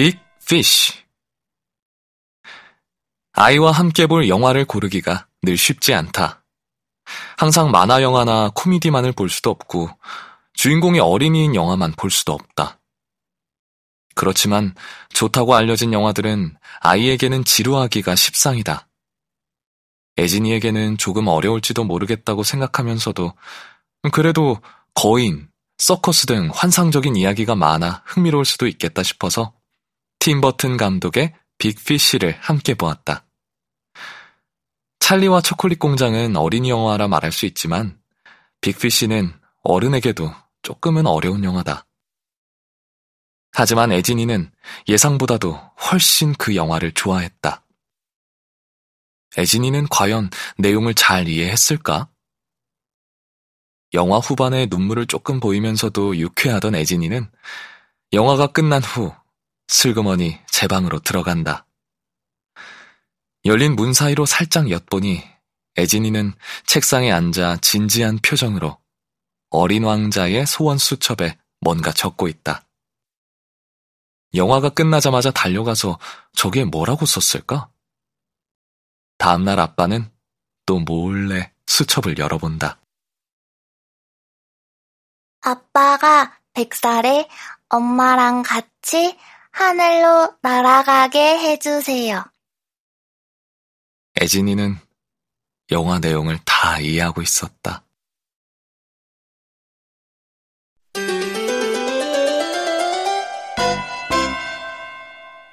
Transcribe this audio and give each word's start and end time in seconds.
빅 0.00 0.18
피쉬 0.48 0.94
아이와 3.34 3.70
함께 3.70 4.06
볼 4.06 4.30
영화를 4.30 4.64
고르기가 4.64 5.26
늘 5.42 5.58
쉽지 5.58 5.92
않다. 5.92 6.42
항상 7.36 7.70
만화 7.70 8.00
영화나 8.00 8.50
코미디만을 8.54 9.12
볼 9.12 9.28
수도 9.28 9.50
없고 9.50 9.90
주인공이 10.54 11.00
어린이인 11.00 11.54
영화만 11.54 11.92
볼 11.92 12.10
수도 12.10 12.32
없다. 12.32 12.80
그렇지만 14.14 14.74
좋다고 15.10 15.54
알려진 15.54 15.92
영화들은 15.92 16.56
아이에게는 16.80 17.44
지루하기가 17.44 18.16
십상이다. 18.16 18.88
애진이에게는 20.16 20.96
조금 20.96 21.28
어려울지도 21.28 21.84
모르겠다고 21.84 22.42
생각하면서도 22.42 23.34
그래도 24.12 24.62
거인, 24.94 25.50
서커스 25.76 26.24
등 26.24 26.48
환상적인 26.54 27.16
이야기가 27.16 27.54
많아 27.54 28.02
흥미로울 28.06 28.46
수도 28.46 28.66
있겠다 28.66 29.02
싶어서 29.02 29.59
팀버튼 30.20 30.76
감독의 30.76 31.34
빅피쉬를 31.56 32.38
함께 32.40 32.74
보았다. 32.74 33.24
찰리와 34.98 35.40
초콜릿 35.40 35.78
공장은 35.78 36.36
어린이 36.36 36.68
영화라 36.68 37.08
말할 37.08 37.32
수 37.32 37.46
있지만 37.46 37.98
빅피쉬는 38.60 39.32
어른에게도 39.62 40.30
조금은 40.62 41.06
어려운 41.06 41.42
영화다. 41.42 41.86
하지만 43.52 43.92
에진이는 43.92 44.52
예상보다도 44.88 45.52
훨씬 45.90 46.34
그 46.34 46.54
영화를 46.54 46.92
좋아했다. 46.92 47.64
에진이는 49.38 49.88
과연 49.88 50.28
내용을 50.58 50.94
잘 50.94 51.28
이해했을까? 51.28 52.10
영화 53.94 54.18
후반에 54.18 54.66
눈물을 54.66 55.06
조금 55.06 55.40
보이면서도 55.40 56.18
유쾌하던 56.18 56.74
에진이는 56.74 57.28
영화가 58.12 58.48
끝난 58.48 58.82
후 58.82 59.14
슬그머니 59.70 60.36
제 60.48 60.66
방으로 60.66 60.98
들어간다. 60.98 61.64
열린 63.44 63.76
문 63.76 63.94
사이로 63.94 64.26
살짝 64.26 64.68
엿보니 64.68 65.22
에진이는 65.76 66.34
책상에 66.66 67.12
앉아 67.12 67.58
진지한 67.58 68.18
표정으로 68.18 68.78
어린 69.48 69.84
왕자의 69.84 70.44
소원 70.46 70.76
수첩에 70.76 71.38
뭔가 71.60 71.92
적고 71.92 72.26
있다. 72.26 72.66
영화가 74.34 74.70
끝나자마자 74.70 75.30
달려가서 75.30 76.00
저게 76.32 76.64
뭐라고 76.64 77.06
썼을까? 77.06 77.70
다음날 79.18 79.60
아빠는 79.60 80.10
또 80.66 80.80
몰래 80.80 81.52
수첩을 81.68 82.18
열어본다. 82.18 82.80
아빠가 85.42 86.40
백살에 86.54 87.28
엄마랑 87.68 88.42
같이 88.42 89.16
하늘로 89.52 90.36
날아가게 90.42 91.38
해주세요. 91.38 92.24
애진이는 94.20 94.76
영화 95.70 95.98
내용을 95.98 96.38
다 96.44 96.78
이해하고 96.78 97.22
있었다. 97.22 97.84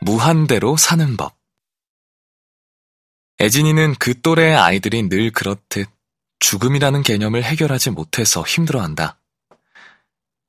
무한대로 0.00 0.76
사는 0.76 1.16
법. 1.16 1.36
애진이는 3.40 3.94
그 3.94 4.20
또래의 4.20 4.56
아이들이 4.56 5.08
늘 5.08 5.30
그렇듯 5.30 5.88
죽음이라는 6.40 7.02
개념을 7.02 7.42
해결하지 7.42 7.90
못해서 7.90 8.42
힘들어한다. 8.42 9.18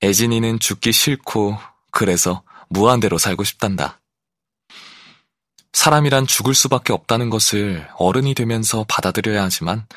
애진이는 0.01 0.59
죽기 0.59 0.91
싫고 0.91 1.57
그래서 1.91 2.43
무한대로 2.73 3.17
살고 3.17 3.43
싶단다. 3.43 4.01
사람이란 5.73 6.27
죽을 6.27 6.53
수밖에 6.53 6.91
없다는 6.91 7.29
것을 7.29 7.87
어른이 7.97 8.33
되면서 8.33 8.85
받아들여야 8.87 9.43
하지만 9.43 9.87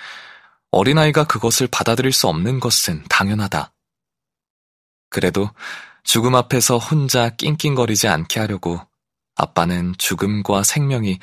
어린아이가 0.70 1.24
그것을 1.24 1.68
받아들일 1.68 2.12
수 2.12 2.28
없는 2.28 2.60
것은 2.60 3.04
당연하다. 3.08 3.72
그래도 5.08 5.50
죽음 6.04 6.34
앞에서 6.34 6.78
혼자 6.78 7.30
낑낑거리지 7.30 8.08
않게 8.08 8.40
하려고 8.40 8.80
아빠는 9.36 9.94
죽음과 9.96 10.62
생명이 10.62 11.18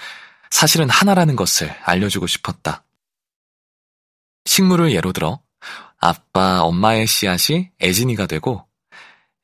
사실은 0.50 0.90
하나라는 0.90 1.36
것을 1.36 1.70
알려주고 1.84 2.28
싶었다. 2.28 2.84
식물을 4.46 4.92
예로 4.92 5.14
들어 5.14 5.40
아빠, 6.00 6.64
엄마의 6.64 7.08
씨앗이 7.08 7.72
애진이가 7.82 8.26
되고 8.28 8.68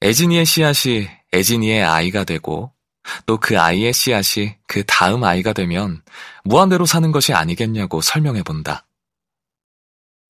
애진이의 0.02 0.46
씨앗이 0.46 1.19
애진이의 1.34 1.84
아이가 1.84 2.24
되고 2.24 2.74
또 3.26 3.38
그 3.38 3.60
아이의 3.60 3.94
씨앗이 3.94 4.58
그 4.68 4.84
다음 4.86 5.24
아이가 5.24 5.54
되면 5.54 6.04
무한대로 6.44 6.86
사는 6.86 7.12
것이 7.12 7.34
아니겠냐고 7.34 8.02
설명해 8.02 8.44
본다. 8.44 8.86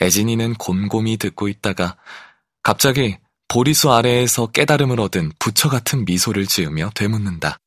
애진이는 0.02 0.56
곰곰이 0.56 1.18
듣고 1.18 1.48
있다가 1.48 1.98
갑자기 2.64 3.18
보리수 3.48 3.92
아래에서 3.92 4.48
깨달음을 4.48 5.00
얻은 5.00 5.34
부처 5.40 5.70
같은 5.70 6.06
미소를 6.06 6.46
지으며 6.46 6.92
되묻는다. 6.96 7.58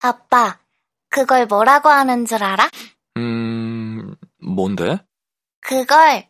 아빠, 0.00 0.58
그걸 1.08 1.46
뭐라고 1.46 1.88
하는 1.88 2.26
줄 2.26 2.42
알아? 2.42 2.68
음, 3.16 4.14
뭔데? 4.38 4.98
그걸 5.60 6.28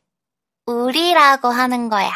우리라고 0.66 1.48
하는 1.48 1.88
거야. 1.88 2.12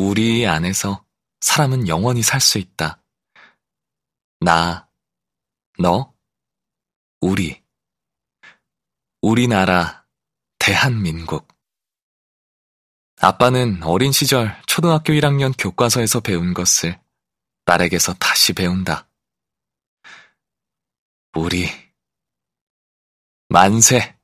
우리 0.00 0.46
안에서 0.46 1.04
사람은 1.40 1.88
영원히 1.88 2.22
살 2.22 2.40
수 2.40 2.58
있다. 2.58 3.02
나, 4.38 4.88
너, 5.76 6.14
우리. 7.20 7.64
우리나라, 9.20 10.06
대한민국. 10.60 11.48
아빠는 13.20 13.82
어린 13.82 14.12
시절 14.12 14.62
초등학교 14.68 15.12
1학년 15.12 15.52
교과서에서 15.58 16.20
배운 16.20 16.54
것을 16.54 17.00
딸에게서 17.64 18.14
다시 18.14 18.52
배운다. 18.52 19.10
우리, 21.34 21.66
만세! 23.48 24.16